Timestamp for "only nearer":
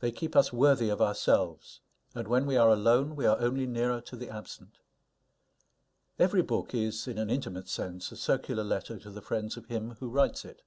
3.38-4.00